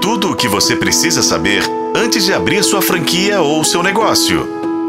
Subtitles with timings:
[0.00, 1.62] Tudo o que você precisa saber
[1.94, 4.48] antes de abrir sua franquia ou seu negócio.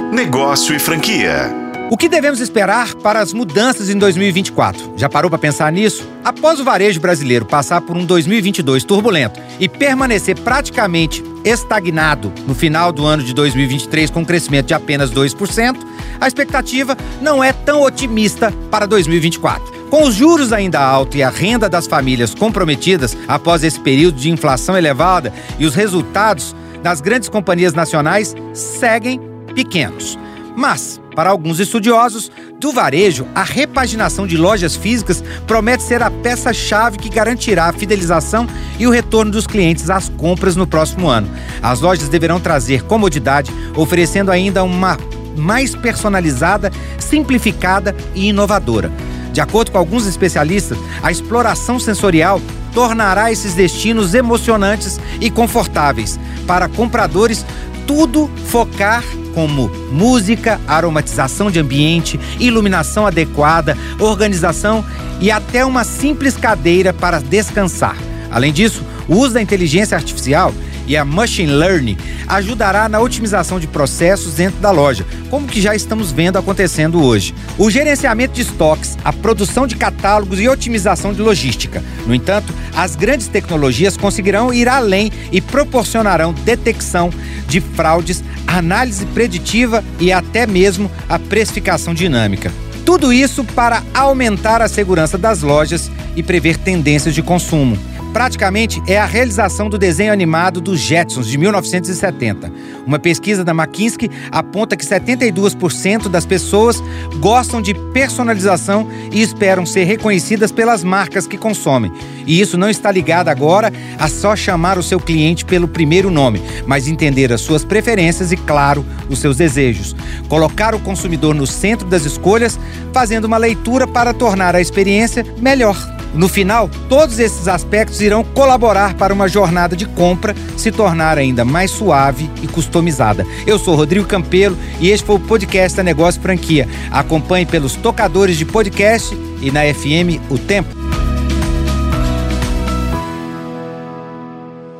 [0.10, 1.54] Negócio e franquia.
[1.92, 4.94] O que devemos esperar para as mudanças em 2024?
[4.96, 6.08] Já parou para pensar nisso?
[6.24, 12.94] Após o varejo brasileiro passar por um 2022 turbulento e permanecer praticamente estagnado no final
[12.94, 15.76] do ano de 2023 com um crescimento de apenas 2%,
[16.22, 19.71] a expectativa não é tão otimista para 2024.
[19.92, 24.32] Com os juros ainda altos e a renda das famílias comprometidas após esse período de
[24.32, 29.20] inflação elevada e os resultados das grandes companhias nacionais seguem
[29.54, 30.18] pequenos.
[30.56, 36.98] Mas, para alguns estudiosos do varejo, a repaginação de lojas físicas promete ser a peça-chave
[36.98, 38.48] que garantirá a fidelização
[38.80, 41.30] e o retorno dos clientes às compras no próximo ano.
[41.62, 44.98] As lojas deverão trazer comodidade, oferecendo ainda uma
[45.36, 48.90] mais personalizada, simplificada e inovadora.
[49.32, 52.42] De acordo com alguns especialistas, a exploração sensorial
[52.74, 57.46] tornará esses destinos emocionantes e confortáveis para compradores
[57.86, 64.84] tudo focar como música, aromatização de ambiente, iluminação adequada, organização
[65.20, 67.96] e até uma simples cadeira para descansar.
[68.30, 70.54] Além disso, o uso da inteligência artificial
[70.88, 75.76] e a machine learning ajudará na otimização de processos dentro da loja, como que já
[75.76, 77.34] estamos vendo acontecendo hoje.
[77.58, 81.84] O gerenciamento de estoques, a produção de catálogos e otimização de logística.
[82.06, 87.10] No entanto, as grandes tecnologias conseguirão ir além e proporcionarão detecção
[87.48, 92.52] de fraudes, análise preditiva e até mesmo a precificação dinâmica.
[92.86, 97.78] Tudo isso para aumentar a segurança das lojas e prever tendências de consumo
[98.12, 102.52] praticamente é a realização do desenho animado dos Jetsons de 1970.
[102.86, 106.82] Uma pesquisa da McKinsey aponta que 72% das pessoas
[107.20, 111.92] gostam de personalização e esperam ser reconhecidas pelas marcas que consomem.
[112.26, 116.42] E isso não está ligado agora a só chamar o seu cliente pelo primeiro nome,
[116.66, 119.96] mas entender as suas preferências e, claro, os seus desejos.
[120.28, 122.60] Colocar o consumidor no centro das escolhas,
[122.94, 125.91] fazendo uma leitura para tornar a experiência melhor.
[126.14, 131.46] No final, todos esses aspectos irão colaborar para uma jornada de compra se tornar ainda
[131.46, 133.26] mais suave e customizada.
[133.48, 136.68] Eu sou Rodrigo Campelo e este foi o podcast da Negócio Franquia.
[136.92, 140.81] Acompanhe pelos tocadores de podcast e na FM O Tempo.